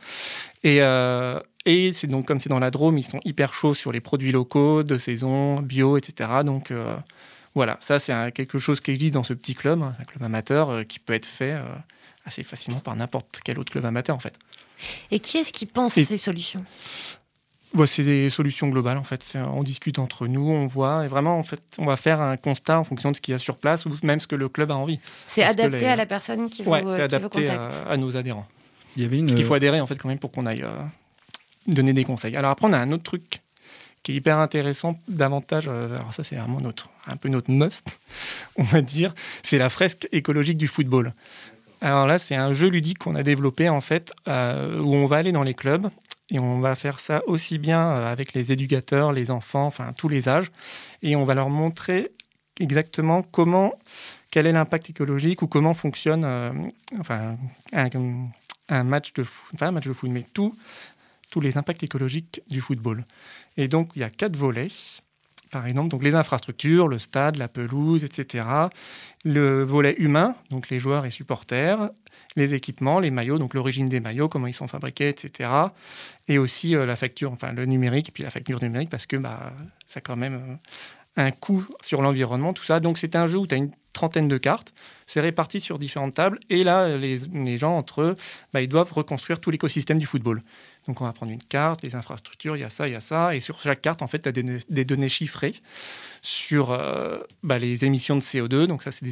[0.62, 3.90] Et, euh, et c'est donc comme c'est dans la Drôme, ils sont hyper chauds sur
[3.90, 6.30] les produits locaux, de saison, bio, etc.
[6.44, 6.72] Donc
[7.56, 10.87] voilà, ça c'est quelque chose qui existe dans ce petit club, hein, un club amateur
[10.87, 11.56] qui peut être fait
[12.24, 14.35] assez facilement par n'importe quel autre club amateur en fait.
[15.11, 16.64] Et qui est-ce qui pense Et- ces solutions?
[17.72, 19.37] Bon, c'est des solutions globales en fait.
[19.37, 22.80] On discute entre nous, on voit et vraiment en fait, on va faire un constat
[22.80, 24.72] en fonction de ce qu'il y a sur place ou même ce que le club
[24.72, 24.98] a envie.
[25.28, 28.16] C'est adapté les- à la personne qui vous, Ouais, euh, c'est vous adapté à nos
[28.16, 28.46] adhérents.
[28.96, 29.26] Il y avait une.
[29.26, 30.70] Parce qu'il faut adhérer en fait quand même pour qu'on aille euh,
[31.68, 32.37] donner des conseils.
[32.37, 33.40] Alors après on a un autre truc
[34.02, 35.66] qui est hyper intéressant davantage.
[35.68, 38.00] euh, alors ça c'est vraiment notre un peu notre must,
[38.56, 39.14] on va dire.
[39.44, 41.14] C'est la fresque écologique du football.
[41.81, 45.16] Alors là, c'est un jeu ludique qu'on a développé en fait, euh, où on va
[45.16, 45.88] aller dans les clubs
[46.31, 50.09] et on va faire ça aussi bien euh, avec les éducateurs, les enfants, enfin tous
[50.09, 50.51] les âges,
[51.03, 52.11] et on va leur montrer
[52.59, 53.73] exactement comment,
[54.31, 56.53] quel est l'impact écologique ou comment fonctionne, euh,
[56.99, 57.37] enfin
[57.73, 60.55] un, match de foot, enfin un match de foot, mais tout,
[61.31, 63.05] tous les impacts écologiques du football.
[63.57, 64.69] Et donc il y a quatre volets.
[65.51, 68.45] Par exemple, les infrastructures, le stade, la pelouse, etc.
[69.25, 71.91] Le volet humain, donc les joueurs et supporters,
[72.37, 75.51] les équipements, les maillots, donc l'origine des maillots, comment ils sont fabriqués, etc.
[76.29, 79.53] Et aussi euh, la facture, enfin le numérique, puis la facture numérique, parce que bah,
[79.87, 80.35] ça a quand même
[81.19, 82.81] euh, un coût sur l'environnement, tout ça.
[82.95, 84.73] C'est un jeu où tu as une trentaine de cartes,
[85.09, 88.17] c'est réparti sur différentes tables, et là, les, les gens, entre eux,
[88.53, 90.43] bah, ils doivent reconstruire tout l'écosystème du football.
[90.87, 93.01] Donc on va prendre une carte, les infrastructures, il y a ça, il y a
[93.01, 95.55] ça, et sur chaque carte, en fait, tu as des, des données chiffrées
[96.23, 98.66] sur euh, bah, les émissions de CO2.
[98.66, 99.05] Donc ça, c'est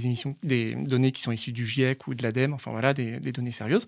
[0.42, 3.52] des données qui sont issues du GIEC ou de l'ADEME, enfin voilà, des, des données
[3.52, 3.86] sérieuses.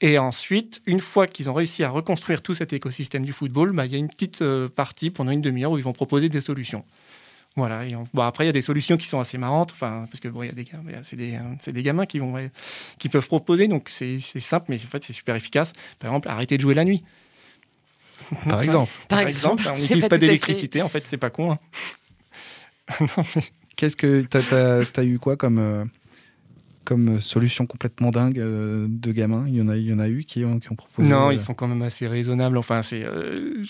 [0.00, 3.86] Et ensuite, une fois qu'ils ont réussi à reconstruire tout cet écosystème du football, bah,
[3.86, 6.40] il y a une petite euh, partie pendant une demi-heure où ils vont proposer des
[6.40, 6.84] solutions.
[7.56, 7.86] Voilà.
[7.86, 10.20] Et on- bon, après, il y a des solutions qui sont assez marrantes, enfin, parce
[10.20, 10.66] que bon, il y a des,
[11.04, 12.34] c'est des, euh, c'est des gamins qui vont,
[12.98, 15.72] qui peuvent proposer, donc c'est c'est simple, mais en fait, c'est super efficace.
[15.98, 17.02] Par exemple, arrêter de jouer la nuit.
[18.48, 18.92] Par exemple.
[19.08, 21.52] Par Par exemple, exemple, on n'utilise pas d'électricité, en fait, c'est pas con.
[21.52, 21.58] hein.
[23.76, 25.84] Qu'est-ce que t'as t'as- t'as eu quoi comme euh,
[26.84, 29.44] comme solution complètement dingue euh, de gamins?
[29.48, 31.08] Il y en a il y en a eu qui ont qui ont proposé.
[31.10, 32.56] Non, euh, ils sont quand même assez raisonnables.
[32.58, 33.02] Enfin, c'est.
[33.04, 33.62] euh,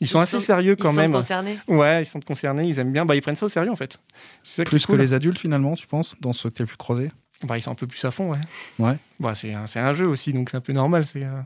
[0.00, 1.12] ils sont assez sont- sérieux quand ils même.
[1.12, 1.58] sont concernés.
[1.68, 3.04] Ouais, ils sont concernés, ils aiment bien.
[3.06, 3.98] Bah, ils prennent ça au sérieux en fait.
[4.42, 5.00] C'est ça plus que cool.
[5.00, 7.10] les adultes finalement, tu penses, dans ce que tu as pu croiser
[7.42, 8.38] Bah, ils sont un peu plus à fond, ouais.
[8.78, 8.96] Ouais.
[9.20, 11.40] Bah, c'est un, c'est un jeu aussi, donc c'est un peu normal c'est, euh,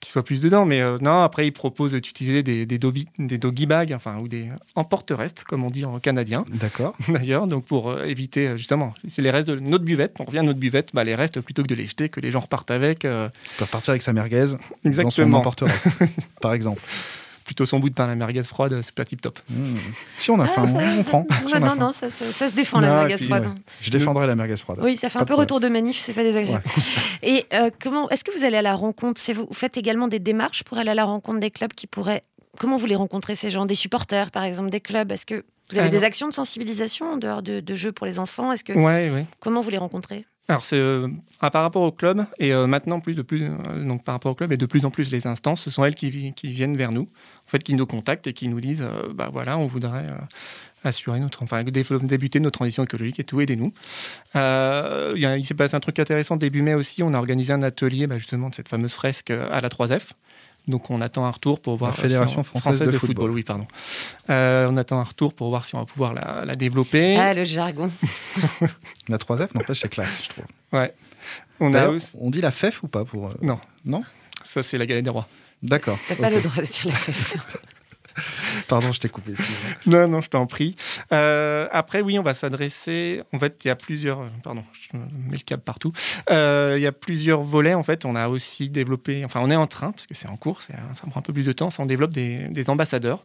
[0.00, 0.64] qu'ils soient plus dedans.
[0.64, 4.28] Mais euh, non, après, ils proposent d'utiliser des, des, dobi- des doggy bags, enfin, ou
[4.28, 6.94] des emporte-restes, comme on dit en canadien, D'accord.
[7.08, 10.16] d'ailleurs, donc pour euh, éviter, justement, c'est les restes de notre buvette.
[10.20, 12.30] On revient à notre buvette, bah, les restes, plutôt que de les jeter, que les
[12.30, 13.04] gens repartent avec.
[13.04, 15.38] euh, Tu peux repartir avec sa merguez dans son exactement.
[15.38, 15.88] emporte-reste,
[16.40, 16.82] par exemple.
[17.48, 19.38] Plutôt son bout de pain à la merguez froide, c'est pas tip top.
[19.48, 19.74] Mmh.
[20.18, 21.26] Si on a faim, Ah, ça- on prend.
[21.30, 21.76] Si Ouais, on a non, faim.
[21.76, 23.46] non, ça, se- ça se défend la Non, merguez puis, froide.
[23.46, 23.52] ouais.
[23.80, 24.80] Je défendrai la merguez froide.
[24.82, 26.62] Oui, ça fait Pas un peu retour de manif, c'est pas désagréable.
[27.22, 30.18] Et euh, comment est-ce que vous allez à la rencontre vous, vous faites également des
[30.18, 32.22] démarches pour aller à la rencontre des clubs qui pourraient.
[32.58, 33.64] Comment vous les rencontrez ces gens?
[33.64, 35.10] Des supporters, par exemple, des clubs?
[35.10, 38.18] Est-ce que vous avez des actions de sensibilisation en dehors de, de jeux pour les
[38.18, 38.52] enfants?
[38.52, 39.24] Est-ce que Ouais, ouais.
[39.40, 40.26] comment vous les rencontrez?
[40.50, 41.08] Alors, c'est euh,
[41.40, 44.34] par rapport au club, et euh, maintenant, plus de plus, euh, donc par rapport au
[44.34, 46.76] club, et de plus en plus les instances, ce sont elles qui, vi- qui viennent
[46.76, 48.84] vers nous, en fait, qui nous contactent et qui nous disent
[49.14, 50.06] bah voilà, on voudrait
[50.84, 53.72] assurer notre, enfin, débuter notre transition écologique et tout, aidez-nous.
[54.34, 58.16] Il s'est passé un truc intéressant début mai aussi, on a organisé un atelier bah,
[58.18, 60.12] justement de cette fameuse fresque à la 3F.
[60.68, 63.30] Donc on attend un retour pour voir La Fédération si on- française de football.
[63.32, 63.66] oui pardon.
[64.30, 67.16] Euh, on attend un retour pour voir si on va pouvoir la, la développer.
[67.16, 67.90] Ah, le jargon.
[69.08, 70.44] La 3F, n'empêche, c'est classe, je trouve.
[70.72, 70.92] Ouais.
[71.60, 71.88] On a
[72.20, 73.28] on dit la FEF ou pas pour.
[73.28, 73.58] euh, Non.
[73.84, 74.02] Non
[74.44, 75.26] Ça c'est la galette des rois.
[75.62, 75.98] D'accord.
[76.06, 76.34] T'as pas Ok.
[76.34, 77.40] le droit de dire la fête.
[78.68, 79.32] Pardon, je t'ai coupé.
[79.86, 80.76] Non, non, je t'en prie.
[81.12, 83.22] Euh, après, oui, on va s'adresser.
[83.32, 84.20] En fait, il y a plusieurs.
[84.42, 85.92] Pardon, je mets le câble partout.
[86.30, 87.74] Euh, il y a plusieurs volets.
[87.74, 89.24] En fait, on a aussi développé.
[89.24, 90.74] Enfin, on est en train, parce que c'est en cours, ça
[91.10, 91.70] prend un peu plus de temps.
[91.70, 93.24] Ça, on développe des, des ambassadeurs.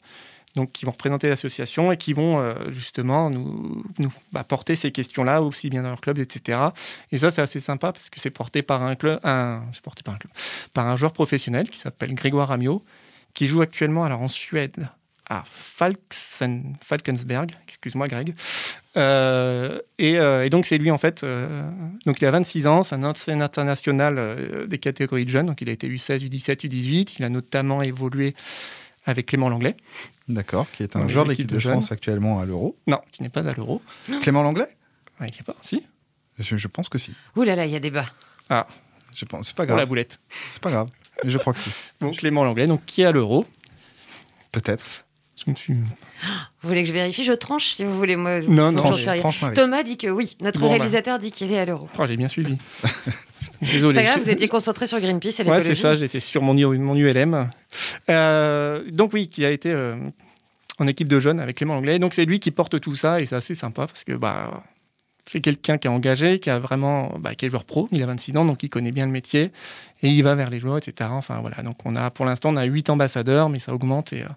[0.55, 4.91] Donc, qui vont représenter l'association et qui vont euh, justement nous, nous bah, porter ces
[4.91, 6.59] questions-là, aussi bien dans leur club, etc.
[7.11, 10.13] Et ça, c'est assez sympa parce que c'est porté par un club, un, porté par
[10.13, 10.31] un club,
[10.73, 12.83] par un joueur professionnel qui s'appelle Grégoire Amiot,
[13.33, 14.89] qui joue actuellement alors en Suède
[15.29, 18.35] à Falksen, Falkensberg, excuse-moi Greg.
[18.97, 21.67] Euh, et, euh, et donc c'est lui en fait, euh,
[22.05, 25.61] donc il a 26 ans, c'est un ancien international euh, des catégories de jeunes, donc
[25.61, 28.35] il a été U16, U17, U18, il a notamment évolué
[29.05, 29.75] avec Clément Langlais.
[30.27, 31.57] D'accord, qui est un Donc, joueur de l'équipe de.
[31.59, 32.77] France actuellement à l'Euro.
[32.87, 33.81] Non, qui n'est pas à l'Euro.
[34.21, 34.67] Clément Langlais?
[35.19, 35.83] Ouais, il n'est pas, si.
[36.39, 37.13] je, je pense que si.
[37.35, 38.05] Ouh là là, il y a débat.
[38.49, 38.67] Ah,
[39.15, 39.87] Je pense, c'est pas pour la grave.
[39.89, 40.19] boulette.
[40.51, 40.89] C'est pas grave.
[41.25, 41.69] Je crois que si.
[41.99, 43.45] Donc Clément Langlais, donc qui est à l'Euro.
[44.51, 44.83] Peut-être.
[45.35, 45.73] Je me suis...
[45.73, 47.23] Vous voulez que je vérifie?
[47.23, 48.15] Je tranche si vous voulez.
[48.15, 49.55] Moi, Non, non, Tranche, tranche Marie.
[49.55, 50.37] Thomas dit que oui.
[50.41, 50.73] Notre Bon, bah.
[50.75, 51.89] réalisateur dit qu'il est à l'euro.
[51.97, 52.57] Oh, j'ai bien suivi.
[53.61, 53.95] C'est Désolé.
[53.95, 57.49] pas grave, vous étiez concentré sur Greenpeace et Ouais, c'est ça, j'étais sur mon, ULM.
[58.09, 59.95] Euh, donc oui, qui a été euh,
[60.79, 61.97] en équipe de jeunes avec Clément Anglais.
[61.97, 64.63] Donc c'est lui qui porte tout ça et c'est assez sympa parce que bah,
[65.25, 68.05] c'est quelqu'un qui est engagé, qui a vraiment, bah, qui est joueur pro, il a
[68.05, 69.51] 26 ans, donc il connaît bien le métier
[70.01, 71.09] et il va vers les joueurs, etc.
[71.13, 74.23] Enfin voilà, donc on a pour l'instant on a 8 ambassadeurs, mais ça augmente et...
[74.23, 74.27] euh,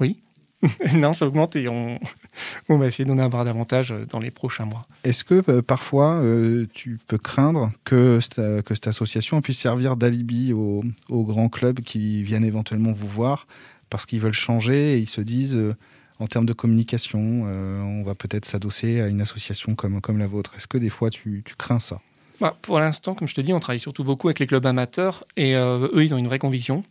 [0.00, 0.20] Oui
[0.94, 1.68] non, ça augmente et
[2.68, 4.86] on, va essayer d'en avoir davantage euh, dans les prochains mois.
[5.04, 6.22] Est-ce que euh, parfois
[6.72, 12.92] tu peux craindre que cette, association puisse servir d'alibi aux, grands clubs qui viennent éventuellement
[12.92, 13.46] vous voir
[13.90, 15.58] parce qu'ils veulent changer et ils se disent
[16.20, 20.54] en termes de communication, euh, on va peut-être s'adosser à une association comme, la vôtre.
[20.56, 22.00] Est-ce que des fois tu, crains ça?
[22.40, 25.24] Bah, pour l'instant, comme je te dis, on travaille surtout beaucoup avec les clubs amateurs
[25.36, 26.84] et euh, eux, ils ont une vraie conviction.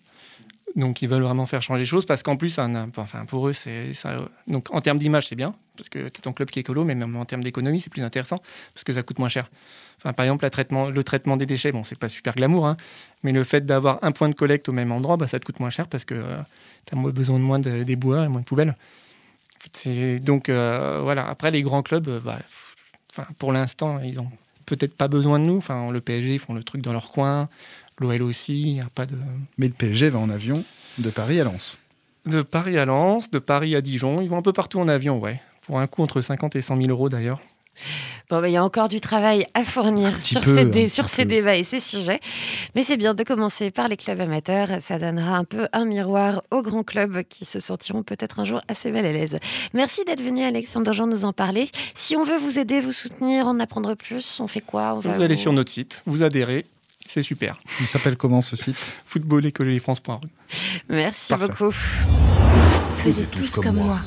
[0.76, 2.59] Donc, ils veulent vraiment faire changer les choses parce qu'en plus,
[2.97, 6.34] enfin, pour eux, euh, Donc, en termes d'image, c'est bien parce que tu as ton
[6.34, 8.38] club qui est écolo, mais même en termes d'économie, c'est plus intéressant
[8.74, 9.51] parce que ça coûte moins cher.
[9.97, 10.43] Enfin, par exemple,
[10.91, 12.78] le traitement des déchets, bon, c'est pas super glamour, hein,
[13.21, 15.59] mais le fait d'avoir un point de collecte au même endroit, bah, ça te coûte
[15.59, 16.15] moins cher parce que
[16.86, 18.76] tu as besoin de moins de, des et moins de poubelles.
[19.72, 21.28] C'est- donc, euh, voilà.
[21.28, 22.76] Après, les grands clubs, euh, bah, pff,
[23.38, 24.30] pour l'instant, ils ont
[24.66, 25.57] peut-être pas besoin de nous.
[25.57, 27.49] Enfin, le PSG, ils font le truc dans leur coin.
[27.99, 29.16] L'OL aussi, il n'y a pas de.
[29.57, 30.64] Mais le PSG va en avion
[30.97, 31.78] de Paris à Lens.
[32.26, 35.20] De Paris à Lens, de Paris à Dijon, ils vont un peu partout en avion,
[35.20, 35.41] ouais.
[35.61, 37.39] Pour un coût entre 50 et 100 000 euros d'ailleurs.
[38.30, 41.05] Bon, bah, il y a encore du travail à fournir sur, peu, ces, dé- sur
[41.26, 42.19] débats et ces sujets.
[42.76, 44.69] Mais c'est bien de commencer par les clubs amateurs.
[44.80, 48.61] Ça donnera un peu un miroir aux grands clubs qui se sentiront peut-être un jour
[48.67, 49.38] assez mal à l'aise.
[49.74, 51.69] Merci d'être venu, Alexandre Jean, nous en parler.
[51.95, 54.93] Si on veut vous aider, vous soutenir, en apprendre plus, on fait quoi?
[54.95, 56.65] On va Vous allez sur notre site, vous adhérez,
[57.05, 57.59] c'est super.
[57.82, 58.78] Il s'appelle comment ce site?
[59.05, 60.24] Footballécoloniefrance.org.
[60.89, 61.47] Merci Parfait.
[61.47, 61.71] beaucoup.
[62.97, 63.99] Faisez tous comme moi.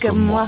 [0.00, 0.46] Comme moi.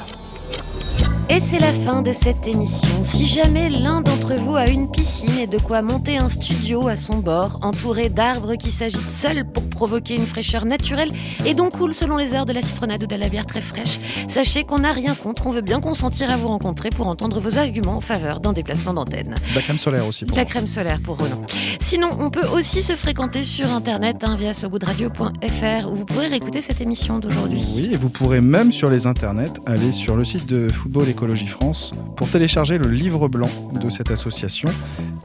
[1.28, 3.02] Et c'est la fin de cette émission.
[3.02, 6.96] Si jamais l'un d'entre vous a une piscine et de quoi monter un studio à
[6.96, 11.10] son bord, entouré d'arbres qui s'agitent seuls pour provoquer une fraîcheur naturelle
[11.44, 13.98] et donc cool selon les heures de la citronnade ou de la bière très fraîche,
[14.28, 17.58] sachez qu'on n'a rien contre, on veut bien consentir à vous rencontrer pour entendre vos
[17.58, 19.34] arguments en faveur d'un déplacement d'antenne.
[19.56, 20.24] La crème solaire aussi.
[20.24, 21.44] Pour La crème solaire pour Renaud.
[21.80, 26.60] Sinon, on peut aussi se fréquenter sur internet hein, via sogoodradio.fr où vous pourrez réécouter
[26.60, 27.64] cette émission d'aujourd'hui.
[27.74, 31.48] Oui, et vous pourrez même sur les internets aller sur le site de Football Écologie
[31.48, 34.68] France pour télécharger le livre blanc de cette association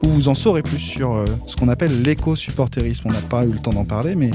[0.02, 3.08] où vous en saurez plus sur euh, ce qu'on appelle l'éco-supporterisme.
[3.08, 4.30] On n'a pas eu le temps d'en parler, mais,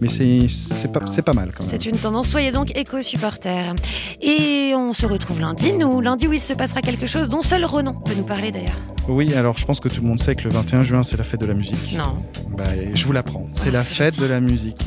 [0.00, 1.70] mais c'est pas, pas mal quand même.
[1.70, 3.74] C'est une tendance, soyez donc éco-supporters.
[4.20, 7.64] Et on se retrouve lundi, nous, lundi où il se passera quelque chose dont seul
[7.64, 8.78] Renan peut nous parler d'ailleurs.
[9.08, 11.24] Oui, alors je pense que tout le monde sait que le 21 juin, c'est la
[11.24, 11.94] fête de la musique.
[11.96, 12.22] Non.
[12.56, 12.64] Bah,
[12.94, 13.46] je vous l'apprends.
[13.52, 14.86] C'est la c'est fête de la musique.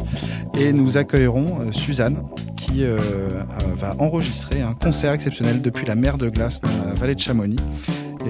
[0.60, 2.24] Et nous accueillerons euh, Suzanne
[2.56, 3.40] qui euh, euh,
[3.76, 7.58] va enregistrer un concert exceptionnel depuis la mer de glace dans la vallée de Chamonix.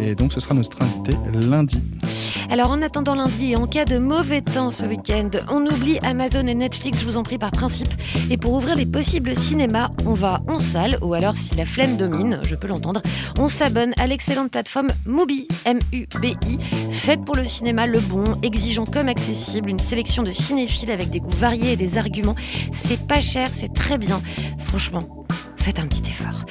[0.02, 1.82] Et donc ce sera notre invité lundi.
[2.50, 6.48] Alors en attendant lundi et en cas de mauvais temps ce week-end, on oublie Amazon
[6.48, 7.90] et Netflix, je vous en prie par principe.
[8.30, 11.98] Et pour ouvrir les possibles cinémas, on va en salle, ou alors si la flemme
[11.98, 13.02] domine, je peux l'entendre,
[13.38, 16.58] on s'abonne à l'excellente plateforme Mubi, M-U-B-I,
[16.92, 21.20] faite pour le cinéma le bon, exigeant comme accessible, une sélection de cinéphiles avec des
[21.20, 22.36] goûts variés et des arguments.
[22.72, 24.22] C'est pas cher, c'est très bien.
[24.68, 25.26] Franchement,
[25.68, 26.46] faites un petit effort.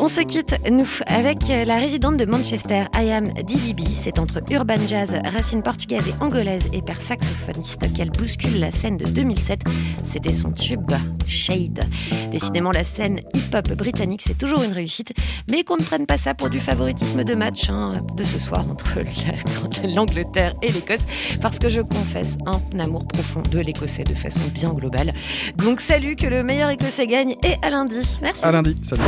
[0.00, 3.82] On se quitte, nous, avec la résidente de Manchester, Ayam DDB.
[3.94, 8.96] C'est entre urban jazz, racines portugaises et anglaises et père saxophoniste qu'elle bouscule la scène
[8.96, 9.60] de 2007.
[10.04, 10.90] C'était son tube
[11.26, 11.84] Shade.
[12.30, 15.12] Décidément, la scène hip-hop britannique, c'est toujours une réussite,
[15.50, 18.64] mais qu'on ne prenne pas ça pour du favoritisme de match hein, de ce soir
[18.70, 19.00] entre
[19.82, 21.04] la- l'Angleterre et l'Écosse,
[21.42, 25.12] parce que je confesse un amour profond de l'Écossais de façon bien globale.
[25.56, 28.18] Donc salut, que le meilleur Écossais gagne et à lundi.
[28.22, 28.46] Merci.
[28.82, 29.02] Salut.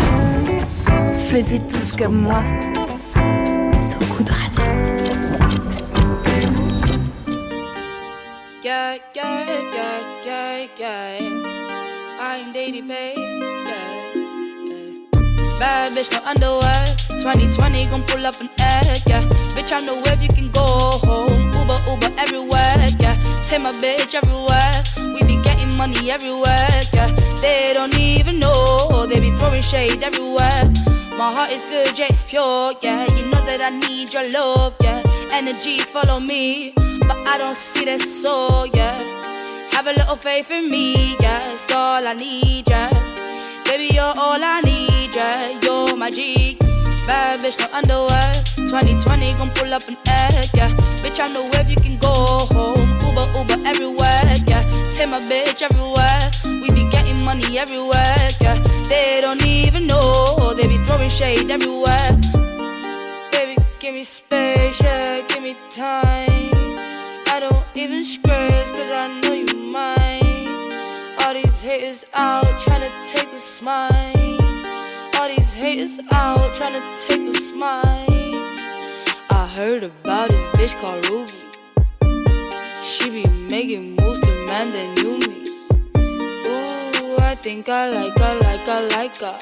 [1.29, 2.43] Faisiez tous comme moi.
[3.79, 4.65] So good radio.
[8.65, 9.45] Yeah, yeah,
[9.75, 12.21] yeah, yeah, yeah.
[12.21, 13.15] I'm Daddy Bay.
[13.17, 14.15] Yeah,
[14.65, 15.59] yeah.
[15.59, 16.85] Bad bitch, no underwear.
[17.23, 19.03] 2020 gon' pull up an egg.
[19.07, 19.23] Yeah,
[19.55, 20.67] bitch, I know where you can go
[21.07, 21.53] home.
[21.53, 22.89] Uber, Uber everywhere.
[22.99, 24.83] Yeah, take my bitch everywhere.
[25.15, 26.69] We be getting money everywhere.
[26.93, 28.94] Yeah, they don't even know.
[29.21, 30.65] Be throwing shade everywhere.
[31.17, 32.73] My heart is good, yeah, it's pure.
[32.81, 34.77] Yeah, you know that I need your love.
[34.81, 35.03] Yeah,
[35.33, 38.67] energies follow me, but I don't see that soul.
[38.67, 38.97] Yeah.
[39.75, 42.89] Have a little faith in me, yeah, it's all I need, yeah.
[43.65, 45.59] Baby, you're all I need, yeah.
[45.61, 46.57] You're my G.
[47.07, 48.33] Bad bitch, no underwear.
[48.57, 50.71] 2020 gon' pull up an egg, yeah.
[51.03, 52.09] Bitch, I know where you can go
[52.55, 52.89] home.
[53.05, 54.63] Uber, Uber everywhere, yeah.
[54.97, 56.31] Take my bitch everywhere.
[56.63, 58.64] We be getting money everywhere, yeah.
[58.89, 60.55] They don't even know.
[60.55, 62.13] They be throwing shade everywhere.
[63.33, 65.23] Baby, give me space, yeah.
[65.29, 66.51] Give me time.
[67.27, 70.49] I don't even scratch, cause I know you mine.
[71.21, 74.39] All these haters out tryna take a smile.
[75.17, 77.85] All these haters out tryna take a smile.
[79.31, 81.33] I heard about this bitch called Ruby.
[82.85, 85.04] She be making moves to man that
[87.19, 89.39] I think I like her, like her, like her.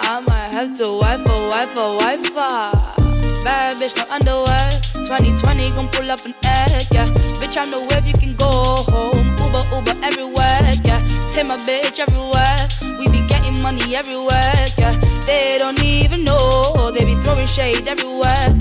[0.00, 3.44] I might have to wife a wife a wife her.
[3.44, 4.70] Bad bitch, no underwear.
[5.06, 7.06] 2020 gon' pull up an egg, yeah.
[7.40, 8.50] Bitch, I know where you can go
[8.90, 9.26] home.
[9.38, 11.00] Uber, Uber everywhere, yeah.
[11.32, 12.58] Take my bitch everywhere.
[12.98, 14.98] We be getting money everywhere, yeah.
[15.26, 16.90] They don't even know.
[16.92, 18.56] They be throwing shade everywhere.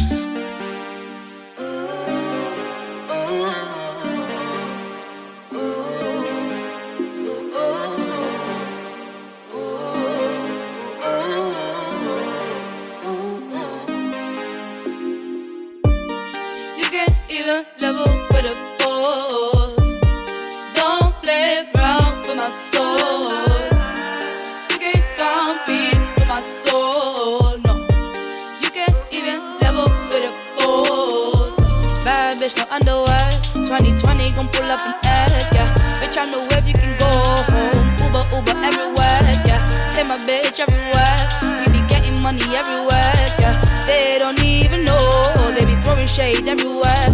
[40.59, 41.59] Bitch everywhere.
[41.59, 43.61] We be getting money everywhere, yeah.
[43.85, 45.51] They don't even know.
[45.55, 47.09] They be throwing shade everywhere.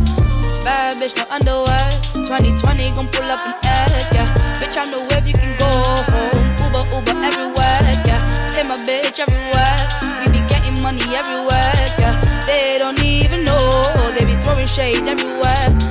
[0.63, 1.89] Bad bitch, no underwear.
[2.13, 4.33] 2020 gon' pull up an egg, yeah.
[4.59, 5.69] Bitch, I know where you can go
[6.11, 6.45] home.
[6.63, 8.21] Uber, Uber everywhere, yeah.
[8.53, 9.77] Take my bitch everywhere.
[10.19, 12.15] We be getting money everywhere, yeah.
[12.47, 14.11] They don't even know.
[14.17, 15.84] They be throwing shade everywhere.